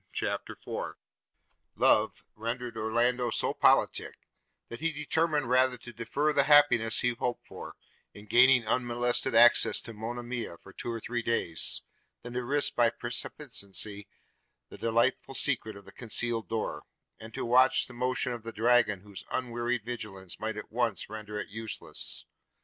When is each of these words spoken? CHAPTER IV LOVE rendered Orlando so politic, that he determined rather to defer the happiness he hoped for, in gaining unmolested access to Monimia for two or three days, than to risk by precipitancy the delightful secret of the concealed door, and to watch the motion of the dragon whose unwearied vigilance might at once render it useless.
CHAPTER 0.13 0.53
IV 0.53 0.95
LOVE 1.75 2.23
rendered 2.35 2.75
Orlando 2.75 3.29
so 3.29 3.53
politic, 3.53 4.17
that 4.67 4.79
he 4.79 4.91
determined 4.91 5.47
rather 5.47 5.77
to 5.77 5.93
defer 5.93 6.33
the 6.33 6.45
happiness 6.45 7.01
he 7.01 7.09
hoped 7.11 7.45
for, 7.45 7.75
in 8.11 8.25
gaining 8.25 8.65
unmolested 8.65 9.35
access 9.35 9.79
to 9.81 9.93
Monimia 9.93 10.57
for 10.57 10.73
two 10.73 10.91
or 10.91 10.99
three 10.99 11.21
days, 11.21 11.83
than 12.23 12.33
to 12.33 12.43
risk 12.43 12.73
by 12.73 12.89
precipitancy 12.89 14.07
the 14.69 14.77
delightful 14.79 15.35
secret 15.35 15.75
of 15.75 15.85
the 15.85 15.91
concealed 15.91 16.49
door, 16.49 16.81
and 17.19 17.31
to 17.35 17.45
watch 17.45 17.85
the 17.85 17.93
motion 17.93 18.33
of 18.33 18.41
the 18.41 18.51
dragon 18.51 19.01
whose 19.01 19.23
unwearied 19.29 19.83
vigilance 19.83 20.39
might 20.39 20.57
at 20.57 20.71
once 20.71 21.11
render 21.11 21.39
it 21.39 21.49
useless. 21.49 22.25